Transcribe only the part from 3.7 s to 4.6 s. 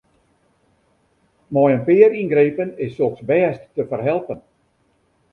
te ferhelpen.